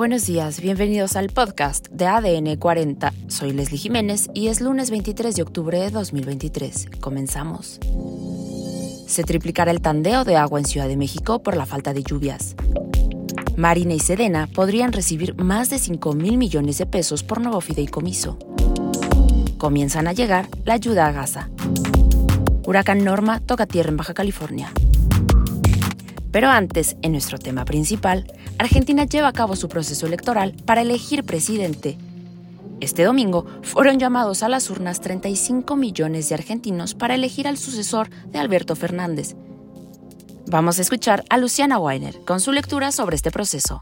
Buenos 0.00 0.24
días, 0.24 0.62
bienvenidos 0.62 1.14
al 1.14 1.28
podcast 1.28 1.88
de 1.88 2.06
ADN 2.06 2.56
40. 2.56 3.12
Soy 3.28 3.52
Leslie 3.52 3.76
Jiménez 3.76 4.30
y 4.32 4.48
es 4.48 4.62
lunes 4.62 4.90
23 4.90 5.36
de 5.36 5.42
octubre 5.42 5.78
de 5.78 5.90
2023. 5.90 6.88
Comenzamos. 7.00 7.78
Se 9.06 9.24
triplicará 9.24 9.70
el 9.70 9.82
tandeo 9.82 10.24
de 10.24 10.36
agua 10.36 10.58
en 10.58 10.64
Ciudad 10.64 10.88
de 10.88 10.96
México 10.96 11.42
por 11.42 11.54
la 11.54 11.66
falta 11.66 11.92
de 11.92 12.02
lluvias. 12.02 12.56
Marina 13.58 13.92
y 13.92 14.00
Sedena 14.00 14.46
podrían 14.46 14.94
recibir 14.94 15.34
más 15.34 15.68
de 15.68 15.78
5 15.78 16.14
mil 16.14 16.38
millones 16.38 16.78
de 16.78 16.86
pesos 16.86 17.22
por 17.22 17.42
nuevo 17.42 17.60
fideicomiso. 17.60 18.38
Comienzan 19.58 20.08
a 20.08 20.14
llegar 20.14 20.48
la 20.64 20.72
ayuda 20.72 21.08
a 21.08 21.12
Gaza. 21.12 21.50
Huracán 22.64 23.04
Norma 23.04 23.40
toca 23.40 23.66
tierra 23.66 23.90
en 23.90 23.98
Baja 23.98 24.14
California. 24.14 24.72
Pero 26.32 26.48
antes, 26.48 26.96
en 27.02 27.12
nuestro 27.12 27.38
tema 27.38 27.64
principal, 27.64 28.32
Argentina 28.58 29.04
lleva 29.04 29.28
a 29.28 29.32
cabo 29.32 29.56
su 29.56 29.68
proceso 29.68 30.06
electoral 30.06 30.54
para 30.64 30.82
elegir 30.82 31.24
presidente. 31.24 31.98
Este 32.80 33.02
domingo 33.02 33.46
fueron 33.62 33.98
llamados 33.98 34.42
a 34.42 34.48
las 34.48 34.70
urnas 34.70 35.00
35 35.00 35.76
millones 35.76 36.28
de 36.28 36.36
argentinos 36.36 36.94
para 36.94 37.14
elegir 37.14 37.48
al 37.48 37.58
sucesor 37.58 38.08
de 38.26 38.38
Alberto 38.38 38.76
Fernández. 38.76 39.34
Vamos 40.46 40.78
a 40.78 40.82
escuchar 40.82 41.24
a 41.28 41.36
Luciana 41.36 41.78
Weiner 41.78 42.20
con 42.24 42.40
su 42.40 42.52
lectura 42.52 42.92
sobre 42.92 43.16
este 43.16 43.30
proceso. 43.30 43.80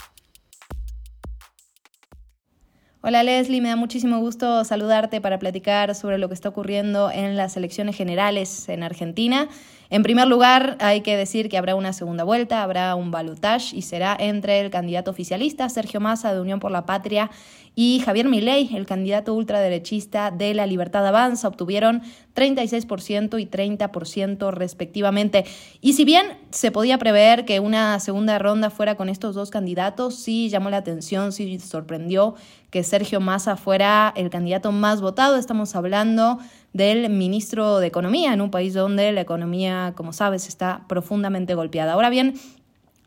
Hola 3.01 3.23
Leslie, 3.23 3.61
me 3.61 3.69
da 3.69 3.77
muchísimo 3.77 4.19
gusto 4.19 4.65
saludarte 4.65 5.21
para 5.21 5.39
platicar 5.39 5.95
sobre 5.95 6.19
lo 6.19 6.29
que 6.29 6.35
está 6.35 6.49
ocurriendo 6.49 7.11
en 7.11 7.37
las 7.37 7.57
elecciones 7.57 7.97
generales 7.97 8.69
en 8.69 8.83
Argentina. 8.83 9.49
En 9.91 10.03
primer 10.03 10.29
lugar, 10.29 10.77
hay 10.81 11.01
que 11.01 11.17
decir 11.17 11.49
que 11.49 11.57
habrá 11.57 11.75
una 11.75 11.95
segunda 11.95 12.23
vuelta, 12.23 12.63
habrá 12.63 12.95
un 12.95 13.11
balotage 13.11 13.75
y 13.75 13.83
será 13.83 14.15
entre 14.19 14.61
el 14.61 14.71
candidato 14.71 15.11
oficialista 15.11 15.67
Sergio 15.71 15.99
Massa 15.99 16.35
de 16.35 16.41
Unión 16.41 16.61
por 16.61 16.71
la 16.71 16.85
Patria 16.85 17.31
y 17.75 18.03
Javier 18.05 18.29
Milei, 18.29 18.75
el 18.77 18.87
candidato 18.87 19.33
ultraderechista 19.35 20.31
de 20.31 20.53
La 20.53 20.67
Libertad 20.67 21.07
Avanza. 21.07 21.49
Obtuvieron 21.49 22.03
36% 22.35 23.41
y 23.41 23.47
30% 23.47 24.51
respectivamente. 24.51 25.45
Y 25.81 25.95
si 25.95 26.05
bien 26.05 26.27
se 26.51 26.71
podía 26.71 26.99
prever 26.99 27.45
que 27.45 27.61
una 27.61 27.99
segunda 28.01 28.39
ronda 28.39 28.71
fuera 28.71 28.97
con 28.97 29.09
estos 29.09 29.37
dos 29.37 29.51
candidatos, 29.51 30.17
sí 30.17 30.49
llamó 30.49 30.71
la 30.71 30.79
atención, 30.79 31.33
sí 31.33 31.61
sorprendió 31.61 32.35
que 32.71 32.83
Sergio 32.83 33.21
Massa 33.21 33.57
fuera 33.57 34.13
el 34.17 34.29
candidato 34.29 34.73
más 34.73 35.01
votado. 35.01 35.37
Estamos 35.37 35.75
hablando 35.75 36.41
del 36.73 37.09
ministro 37.11 37.79
de 37.79 37.87
Economía 37.87 38.33
en 38.33 38.41
un 38.41 38.51
país 38.51 38.75
donde 38.75 39.13
la 39.13 39.21
economía, 39.21 39.93
como 39.97 40.13
sabes, 40.13 40.49
está 40.49 40.85
profundamente 40.89 41.55
golpeada. 41.55 41.93
Ahora 41.93 42.11
bien, 42.11 42.35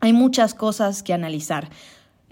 hay 0.00 0.12
muchas 0.12 0.54
cosas 0.54 1.02
que 1.02 1.12
analizar. 1.12 1.70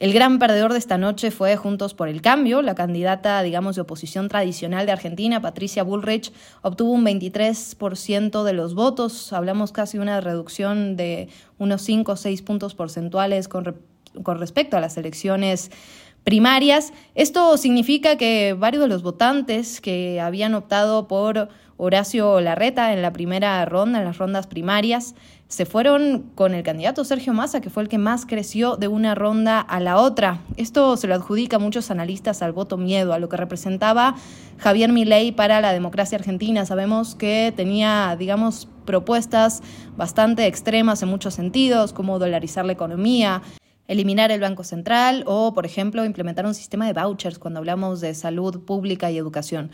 El 0.00 0.14
gran 0.14 0.38
perdedor 0.38 0.72
de 0.72 0.78
esta 0.78 0.96
noche 0.96 1.30
fue 1.30 1.56
Juntos 1.56 1.92
por 1.92 2.08
el 2.08 2.22
Cambio. 2.22 2.62
La 2.62 2.74
candidata, 2.74 3.42
digamos, 3.42 3.76
de 3.76 3.82
oposición 3.82 4.28
tradicional 4.28 4.86
de 4.86 4.92
Argentina, 4.92 5.42
Patricia 5.42 5.82
Bullrich, 5.82 6.32
obtuvo 6.62 6.92
un 6.92 7.04
23% 7.04 8.42
de 8.42 8.52
los 8.54 8.74
votos. 8.74 9.30
Hablamos 9.34 9.72
casi 9.72 9.98
de 9.98 10.02
una 10.02 10.22
reducción 10.22 10.96
de 10.96 11.28
unos 11.58 11.82
5 11.82 12.12
o 12.12 12.16
6 12.16 12.40
puntos 12.40 12.74
porcentuales 12.74 13.46
con, 13.46 13.76
con 14.22 14.38
respecto 14.38 14.78
a 14.78 14.80
las 14.80 14.96
elecciones 14.96 15.70
primarias. 16.24 16.92
Esto 17.14 17.56
significa 17.56 18.16
que 18.16 18.54
varios 18.58 18.82
de 18.82 18.88
los 18.88 19.02
votantes 19.02 19.80
que 19.80 20.20
habían 20.20 20.54
optado 20.54 21.08
por 21.08 21.48
Horacio 21.76 22.40
Larreta 22.40 22.92
en 22.92 23.00
la 23.00 23.12
primera 23.12 23.64
ronda, 23.64 24.00
en 24.00 24.04
las 24.04 24.18
rondas 24.18 24.46
primarias, 24.46 25.14
se 25.48 25.66
fueron 25.66 26.30
con 26.34 26.54
el 26.54 26.62
candidato 26.62 27.04
Sergio 27.04 27.32
Massa, 27.32 27.60
que 27.60 27.70
fue 27.70 27.82
el 27.82 27.88
que 27.88 27.98
más 27.98 28.26
creció 28.26 28.76
de 28.76 28.86
una 28.86 29.14
ronda 29.14 29.60
a 29.60 29.80
la 29.80 29.96
otra. 29.96 30.42
Esto 30.56 30.96
se 30.96 31.08
lo 31.08 31.14
adjudica 31.14 31.56
a 31.56 31.58
muchos 31.58 31.90
analistas 31.90 32.42
al 32.42 32.52
voto 32.52 32.76
miedo, 32.76 33.14
a 33.14 33.18
lo 33.18 33.28
que 33.28 33.36
representaba 33.36 34.14
Javier 34.58 34.92
Milei 34.92 35.32
para 35.32 35.60
la 35.60 35.72
democracia 35.72 36.18
argentina. 36.18 36.66
Sabemos 36.66 37.16
que 37.16 37.52
tenía, 37.56 38.14
digamos, 38.18 38.68
propuestas 38.84 39.62
bastante 39.96 40.46
extremas 40.46 41.02
en 41.02 41.08
muchos 41.08 41.34
sentidos, 41.34 41.92
como 41.92 42.18
dolarizar 42.18 42.64
la 42.64 42.72
economía, 42.72 43.42
eliminar 43.90 44.30
el 44.30 44.40
Banco 44.40 44.62
Central 44.62 45.24
o, 45.26 45.52
por 45.52 45.66
ejemplo, 45.66 46.04
implementar 46.04 46.46
un 46.46 46.54
sistema 46.54 46.86
de 46.86 46.92
vouchers 46.92 47.40
cuando 47.40 47.58
hablamos 47.58 48.00
de 48.00 48.14
salud 48.14 48.64
pública 48.64 49.10
y 49.10 49.18
educación. 49.18 49.72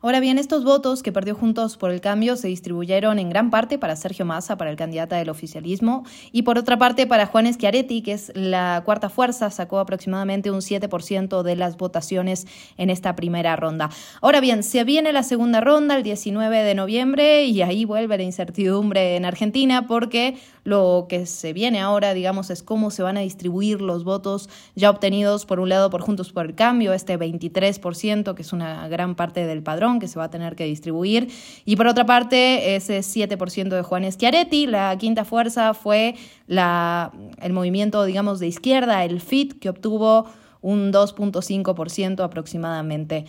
Ahora 0.00 0.20
bien, 0.20 0.38
estos 0.38 0.62
votos 0.62 1.02
que 1.02 1.10
perdió 1.10 1.34
Juntos 1.34 1.76
por 1.76 1.90
el 1.90 2.00
Cambio 2.00 2.36
se 2.36 2.46
distribuyeron 2.46 3.18
en 3.18 3.30
gran 3.30 3.50
parte 3.50 3.78
para 3.78 3.96
Sergio 3.96 4.24
Massa, 4.24 4.56
para 4.56 4.70
el 4.70 4.76
candidato 4.76 5.16
del 5.16 5.28
oficialismo, 5.28 6.04
y 6.30 6.42
por 6.42 6.56
otra 6.56 6.78
parte 6.78 7.08
para 7.08 7.26
Juan 7.26 7.52
Schiaretti, 7.52 8.02
que 8.02 8.12
es 8.12 8.30
la 8.36 8.82
cuarta 8.84 9.08
fuerza, 9.08 9.50
sacó 9.50 9.80
aproximadamente 9.80 10.52
un 10.52 10.60
7% 10.60 11.42
de 11.42 11.56
las 11.56 11.76
votaciones 11.76 12.46
en 12.76 12.90
esta 12.90 13.16
primera 13.16 13.56
ronda. 13.56 13.90
Ahora 14.22 14.38
bien, 14.38 14.62
se 14.62 14.84
viene 14.84 15.12
la 15.12 15.24
segunda 15.24 15.60
ronda 15.60 15.96
el 15.96 16.04
19 16.04 16.62
de 16.62 16.76
noviembre 16.76 17.46
y 17.46 17.62
ahí 17.62 17.84
vuelve 17.84 18.18
la 18.18 18.22
incertidumbre 18.22 19.16
en 19.16 19.24
Argentina 19.24 19.88
porque 19.88 20.38
lo 20.62 21.06
que 21.08 21.26
se 21.26 21.52
viene 21.52 21.80
ahora, 21.80 22.14
digamos, 22.14 22.50
es 22.50 22.62
cómo 22.62 22.92
se 22.92 23.02
van 23.02 23.16
a 23.16 23.20
distribuir 23.20 23.80
los 23.80 24.04
votos 24.04 24.48
ya 24.76 24.90
obtenidos, 24.90 25.44
por 25.44 25.58
un 25.58 25.70
lado, 25.70 25.90
por 25.90 26.02
Juntos 26.02 26.30
por 26.30 26.46
el 26.46 26.54
Cambio, 26.54 26.92
este 26.92 27.18
23%, 27.18 28.34
que 28.34 28.42
es 28.42 28.52
una 28.52 28.86
gran 28.86 29.16
parte 29.16 29.44
del 29.44 29.62
padrón 29.62 29.87
que 29.98 30.08
se 30.08 30.18
va 30.18 30.26
a 30.26 30.30
tener 30.30 30.54
que 30.56 30.64
distribuir, 30.64 31.28
y 31.64 31.76
por 31.76 31.86
otra 31.86 32.04
parte, 32.04 32.76
ese 32.76 32.98
7% 32.98 33.68
de 33.68 33.82
Juan 33.82 34.10
Schiaretti. 34.10 34.66
La 34.66 34.96
quinta 34.98 35.24
fuerza 35.24 35.72
fue 35.72 36.14
la, 36.46 37.12
el 37.40 37.52
movimiento, 37.52 38.04
digamos, 38.04 38.40
de 38.40 38.48
izquierda, 38.48 39.04
el 39.04 39.20
FIT, 39.20 39.58
que 39.58 39.70
obtuvo 39.70 40.26
un 40.60 40.92
2.5% 40.92 42.22
aproximadamente. 42.22 43.24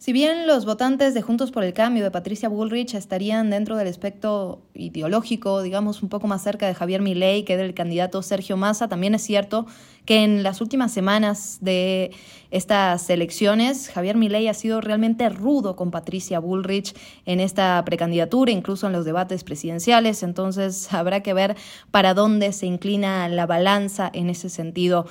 Si 0.00 0.14
bien 0.14 0.46
los 0.46 0.64
votantes 0.64 1.12
de 1.12 1.20
Juntos 1.20 1.50
por 1.50 1.62
el 1.62 1.74
Cambio 1.74 2.02
de 2.02 2.10
Patricia 2.10 2.48
Bullrich 2.48 2.94
estarían 2.94 3.50
dentro 3.50 3.76
del 3.76 3.86
espectro 3.86 4.62
ideológico, 4.72 5.60
digamos 5.60 6.02
un 6.02 6.08
poco 6.08 6.26
más 6.26 6.42
cerca 6.42 6.66
de 6.66 6.72
Javier 6.72 7.02
Milei 7.02 7.44
que 7.44 7.58
del 7.58 7.74
candidato 7.74 8.22
Sergio 8.22 8.56
Massa, 8.56 8.88
también 8.88 9.14
es 9.14 9.20
cierto 9.20 9.66
que 10.06 10.24
en 10.24 10.42
las 10.42 10.62
últimas 10.62 10.90
semanas 10.90 11.58
de 11.60 12.12
estas 12.50 13.10
elecciones 13.10 13.90
Javier 13.90 14.16
Milei 14.16 14.48
ha 14.48 14.54
sido 14.54 14.80
realmente 14.80 15.28
rudo 15.28 15.76
con 15.76 15.90
Patricia 15.90 16.38
Bullrich 16.38 16.96
en 17.26 17.38
esta 17.38 17.84
precandidatura, 17.84 18.52
incluso 18.52 18.86
en 18.86 18.94
los 18.94 19.04
debates 19.04 19.44
presidenciales, 19.44 20.22
entonces 20.22 20.90
habrá 20.94 21.22
que 21.22 21.34
ver 21.34 21.56
para 21.90 22.14
dónde 22.14 22.54
se 22.54 22.64
inclina 22.64 23.28
la 23.28 23.44
balanza 23.44 24.10
en 24.14 24.30
ese 24.30 24.48
sentido. 24.48 25.04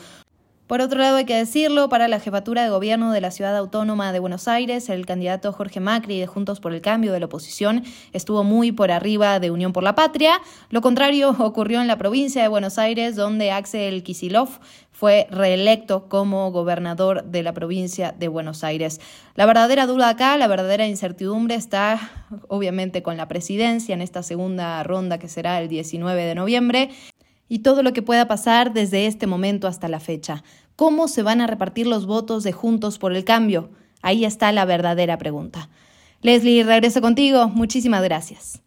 Por 0.69 0.81
otro 0.81 0.99
lado, 0.99 1.17
hay 1.17 1.25
que 1.25 1.35
decirlo, 1.35 1.89
para 1.89 2.07
la 2.07 2.19
jefatura 2.19 2.63
de 2.63 2.69
gobierno 2.69 3.11
de 3.11 3.21
la 3.21 3.31
ciudad 3.31 3.57
autónoma 3.57 4.11
de 4.11 4.19
Buenos 4.19 4.47
Aires, 4.47 4.87
el 4.89 5.07
candidato 5.07 5.51
Jorge 5.51 5.79
Macri 5.79 6.19
de 6.19 6.27
Juntos 6.27 6.59
por 6.59 6.75
el 6.75 6.81
Cambio 6.81 7.11
de 7.11 7.19
la 7.19 7.25
oposición 7.25 7.83
estuvo 8.13 8.43
muy 8.43 8.71
por 8.71 8.91
arriba 8.91 9.39
de 9.39 9.49
Unión 9.49 9.73
por 9.73 9.81
la 9.81 9.95
Patria. 9.95 10.39
Lo 10.69 10.81
contrario 10.81 11.31
ocurrió 11.39 11.81
en 11.81 11.87
la 11.87 11.97
provincia 11.97 12.43
de 12.43 12.49
Buenos 12.49 12.77
Aires, 12.77 13.15
donde 13.15 13.49
Axel 13.49 14.03
Kisilov 14.03 14.59
fue 14.91 15.25
reelecto 15.31 16.07
como 16.07 16.51
gobernador 16.51 17.23
de 17.23 17.41
la 17.41 17.53
provincia 17.53 18.13
de 18.15 18.27
Buenos 18.27 18.63
Aires. 18.63 19.01
La 19.33 19.47
verdadera 19.47 19.87
duda 19.87 20.09
acá, 20.09 20.37
la 20.37 20.45
verdadera 20.45 20.85
incertidumbre 20.85 21.55
está 21.55 22.11
obviamente 22.47 23.01
con 23.01 23.17
la 23.17 23.27
presidencia 23.27 23.95
en 23.95 24.03
esta 24.03 24.21
segunda 24.21 24.83
ronda 24.83 25.17
que 25.17 25.29
será 25.29 25.59
el 25.59 25.67
19 25.67 26.25
de 26.25 26.35
noviembre 26.35 26.89
y 27.49 27.59
todo 27.59 27.83
lo 27.83 27.91
que 27.91 28.03
pueda 28.03 28.27
pasar 28.27 28.71
desde 28.71 29.07
este 29.07 29.27
momento 29.27 29.67
hasta 29.67 29.89
la 29.89 29.99
fecha. 29.99 30.43
¿Cómo 30.75 31.09
se 31.09 31.23
van 31.23 31.41
a 31.41 31.47
repartir 31.47 31.87
los 31.87 32.05
votos 32.05 32.43
de 32.43 32.53
Juntos 32.53 32.99
por 32.99 33.13
el 33.13 33.25
Cambio? 33.25 33.71
Ahí 34.01 34.23
está 34.23 34.51
la 34.53 34.63
verdadera 34.63 35.17
pregunta. 35.17 35.69
Leslie, 36.21 36.63
regreso 36.63 37.01
contigo. 37.01 37.49
Muchísimas 37.49 38.03
gracias. 38.03 38.61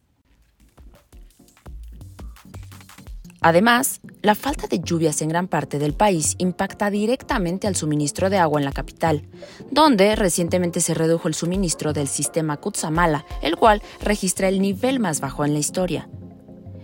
Además, 3.41 4.01
la 4.21 4.37
falta 4.37 4.69
de 4.69 4.79
lluvias 4.79 5.21
en 5.21 5.29
gran 5.29 5.49
parte 5.49 5.81
del 5.81 5.95
país 5.95 6.37
impacta 6.39 6.91
directamente 6.91 7.67
al 7.67 7.75
suministro 7.75 8.31
de 8.31 8.39
agua 8.39 8.61
en 8.61 8.65
la 8.65 8.73
capital, 8.73 9.23
donde 9.71 10.15
recientemente 10.15 10.81
se 10.81 10.95
redujo 10.95 11.27
el 11.27 11.35
suministro 11.35 11.93
del 11.93 12.07
sistema 12.07 12.57
Kutsamala, 12.59 13.25
el 13.43 13.57
cual 13.57 13.83
registra 14.01 14.49
el 14.49 14.61
nivel 14.61 15.01
más 15.01 15.21
bajo 15.21 15.45
en 15.45 15.55
la 15.55 15.59
historia 15.59 16.09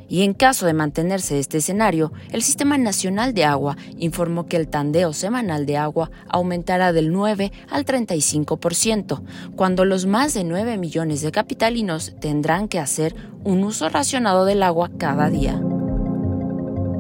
y 0.08 0.22
en 0.22 0.34
caso 0.34 0.66
de 0.66 0.72
mantenerse 0.72 1.38
este 1.38 1.58
escenario, 1.58 2.12
el 2.32 2.42
Sistema 2.42 2.78
Nacional 2.78 3.34
de 3.34 3.44
Agua 3.44 3.76
informó 3.98 4.46
que 4.46 4.56
el 4.56 4.68
tandeo 4.68 5.12
semanal 5.12 5.66
de 5.66 5.76
agua 5.76 6.10
aumentará 6.28 6.92
del 6.92 7.12
9 7.12 7.52
al 7.68 7.84
35%, 7.84 9.22
cuando 9.54 9.84
los 9.84 10.06
más 10.06 10.34
de 10.34 10.44
9 10.44 10.78
millones 10.78 11.20
de 11.20 11.30
capitalinos 11.30 12.14
tendrán 12.20 12.68
que 12.68 12.78
hacer 12.78 13.14
un 13.44 13.62
uso 13.64 13.88
racionado 13.88 14.44
del 14.44 14.62
agua 14.62 14.90
cada 14.98 15.28
día. 15.28 15.60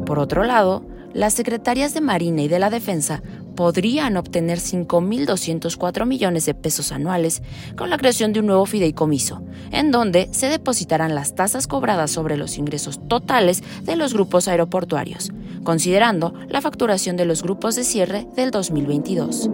Por 0.04 0.18
otro 0.18 0.44
lado, 0.44 0.84
las 1.12 1.34
secretarias 1.34 1.94
de 1.94 2.00
Marina 2.00 2.42
y 2.42 2.48
de 2.48 2.58
la 2.58 2.70
Defensa 2.70 3.22
podrían 3.58 4.16
obtener 4.16 4.60
5.204 4.60 6.06
millones 6.06 6.46
de 6.46 6.54
pesos 6.54 6.92
anuales 6.92 7.42
con 7.76 7.90
la 7.90 7.98
creación 7.98 8.32
de 8.32 8.38
un 8.38 8.46
nuevo 8.46 8.66
fideicomiso, 8.66 9.42
en 9.72 9.90
donde 9.90 10.28
se 10.30 10.46
depositarán 10.46 11.16
las 11.16 11.34
tasas 11.34 11.66
cobradas 11.66 12.12
sobre 12.12 12.36
los 12.36 12.56
ingresos 12.56 13.00
totales 13.08 13.64
de 13.82 13.96
los 13.96 14.14
grupos 14.14 14.46
aeroportuarios, 14.46 15.32
considerando 15.64 16.34
la 16.48 16.60
facturación 16.60 17.16
de 17.16 17.24
los 17.24 17.42
grupos 17.42 17.74
de 17.74 17.82
cierre 17.82 18.28
del 18.36 18.52
2022. 18.52 19.50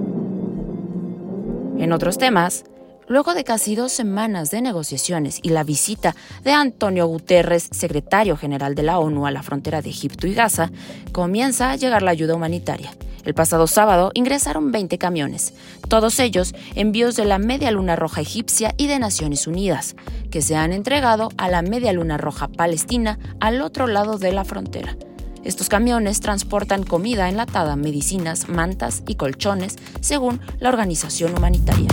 En 1.78 1.90
otros 1.90 2.18
temas, 2.18 2.64
Luego 3.06 3.34
de 3.34 3.44
casi 3.44 3.76
dos 3.76 3.92
semanas 3.92 4.50
de 4.50 4.62
negociaciones 4.62 5.38
y 5.42 5.50
la 5.50 5.62
visita 5.62 6.16
de 6.42 6.52
Antonio 6.52 7.06
Guterres, 7.06 7.68
secretario 7.70 8.34
general 8.38 8.74
de 8.74 8.82
la 8.82 8.98
ONU 8.98 9.26
a 9.26 9.30
la 9.30 9.42
frontera 9.42 9.82
de 9.82 9.90
Egipto 9.90 10.26
y 10.26 10.32
Gaza, 10.32 10.70
comienza 11.12 11.70
a 11.70 11.76
llegar 11.76 12.02
la 12.02 12.12
ayuda 12.12 12.34
humanitaria. 12.34 12.92
El 13.25 13.35
pasado 13.35 13.67
sábado 13.67 14.11
ingresaron 14.15 14.71
20 14.71 14.99
camiones, 14.99 15.55
todos 15.88 16.19
ellos 16.21 16.55
envíos 16.75 17.17
de 17.17 17.25
la 17.25 17.38
Media 17.38 17.71
Luna 17.71 17.97
Roja 17.97 18.21
Egipcia 18.21 18.75
y 18.76 18.87
de 18.87 18.99
Naciones 18.99 19.47
Unidas, 19.47 19.97
que 20.31 20.43
se 20.43 20.56
han 20.56 20.73
entregado 20.73 21.31
a 21.38 21.49
la 21.49 21.62
Media 21.62 21.93
Luna 21.93 22.19
Roja 22.19 22.49
Palestina 22.49 23.19
al 23.41 23.62
otro 23.62 23.87
lado 23.87 24.19
de 24.19 24.32
la 24.32 24.44
frontera. 24.44 24.97
Estos 25.43 25.69
camiones 25.69 26.21
transportan 26.21 26.85
comida 26.85 27.29
enlatada, 27.29 27.76
medicinas, 27.76 28.49
mantas 28.49 29.03
y 29.06 29.15
colchones, 29.15 29.76
según 30.00 30.41
la 30.59 30.71
organización 30.71 31.37
humanitaria. 31.37 31.88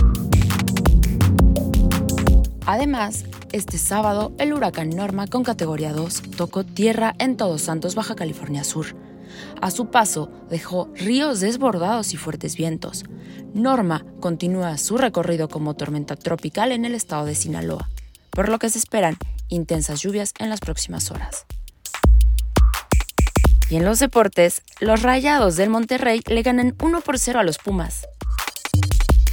Además, 2.64 3.24
este 3.52 3.76
sábado 3.76 4.32
el 4.38 4.52
huracán 4.54 4.90
Norma 4.90 5.26
con 5.26 5.42
categoría 5.44 5.92
2 5.92 6.22
tocó 6.36 6.64
tierra 6.64 7.14
en 7.18 7.36
Todos 7.36 7.62
Santos, 7.62 7.94
Baja 7.94 8.14
California 8.14 8.64
Sur. 8.64 9.11
A 9.60 9.70
su 9.70 9.90
paso 9.90 10.30
dejó 10.50 10.88
ríos 10.94 11.40
desbordados 11.40 12.14
y 12.14 12.16
fuertes 12.16 12.56
vientos. 12.56 13.04
Norma 13.54 14.04
continúa 14.20 14.78
su 14.78 14.98
recorrido 14.98 15.48
como 15.48 15.74
tormenta 15.74 16.16
tropical 16.16 16.72
en 16.72 16.84
el 16.84 16.94
estado 16.94 17.26
de 17.26 17.34
Sinaloa, 17.34 17.88
por 18.30 18.48
lo 18.48 18.58
que 18.58 18.70
se 18.70 18.78
esperan 18.78 19.16
intensas 19.48 20.00
lluvias 20.00 20.32
en 20.38 20.48
las 20.48 20.60
próximas 20.60 21.10
horas. 21.10 21.46
Y 23.68 23.76
en 23.76 23.84
los 23.84 23.98
deportes, 24.00 24.62
los 24.80 25.02
Rayados 25.02 25.56
del 25.56 25.70
Monterrey 25.70 26.20
le 26.26 26.42
ganan 26.42 26.74
1 26.82 27.00
por 27.00 27.18
0 27.18 27.40
a 27.40 27.42
los 27.42 27.58
Pumas. 27.58 28.06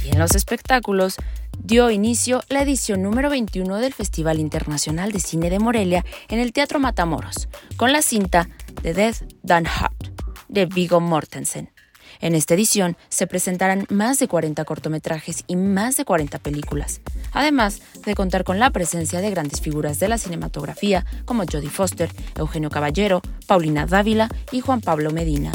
Y 0.04 0.10
en 0.10 0.18
los 0.18 0.34
espectáculos, 0.34 1.16
dio 1.62 1.90
inicio 1.90 2.42
la 2.48 2.62
edición 2.62 3.02
número 3.02 3.28
21 3.28 3.76
del 3.76 3.92
Festival 3.92 4.38
Internacional 4.38 5.12
de 5.12 5.20
Cine 5.20 5.50
de 5.50 5.58
Morelia 5.58 6.04
en 6.28 6.38
el 6.38 6.52
Teatro 6.52 6.78
Matamoros, 6.78 7.48
con 7.76 7.92
la 7.92 8.00
cinta 8.00 8.48
The 8.82 8.94
Death 8.94 9.22
Done 9.42 9.68
Heart 9.68 10.20
de 10.48 10.66
Viggo 10.66 11.00
Mortensen. 11.00 11.70
En 12.20 12.34
esta 12.34 12.54
edición 12.54 12.96
se 13.08 13.26
presentarán 13.26 13.86
más 13.88 14.18
de 14.18 14.28
40 14.28 14.64
cortometrajes 14.64 15.44
y 15.46 15.56
más 15.56 15.96
de 15.96 16.04
40 16.04 16.38
películas, 16.38 17.00
además 17.32 17.80
de 18.04 18.14
contar 18.14 18.44
con 18.44 18.58
la 18.58 18.70
presencia 18.70 19.20
de 19.20 19.30
grandes 19.30 19.60
figuras 19.60 20.00
de 20.00 20.08
la 20.08 20.18
cinematografía 20.18 21.06
como 21.24 21.44
Jodie 21.44 21.70
Foster, 21.70 22.10
Eugenio 22.36 22.70
Caballero, 22.70 23.22
Paulina 23.46 23.86
Dávila 23.86 24.28
y 24.52 24.60
Juan 24.60 24.80
Pablo 24.80 25.10
Medina. 25.10 25.52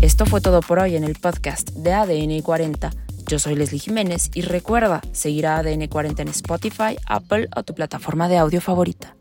Esto 0.00 0.26
fue 0.26 0.40
todo 0.40 0.60
por 0.60 0.78
hoy 0.78 0.96
en 0.96 1.04
el 1.04 1.16
podcast 1.16 1.70
de 1.70 1.92
ADN 1.92 2.40
40 2.42 2.90
yo 3.32 3.38
soy 3.38 3.54
Leslie 3.54 3.78
Jiménez 3.78 4.30
y 4.34 4.42
recuerda 4.42 5.00
seguir 5.12 5.46
a 5.46 5.56
ADN 5.56 5.86
40 5.86 6.22
en 6.22 6.28
Spotify, 6.28 6.98
Apple 7.06 7.48
o 7.56 7.62
tu 7.62 7.74
plataforma 7.74 8.28
de 8.28 8.36
audio 8.36 8.60
favorita. 8.60 9.11